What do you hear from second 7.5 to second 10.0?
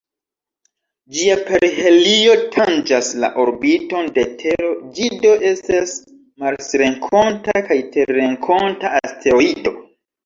kaj terrenkonta asteroido.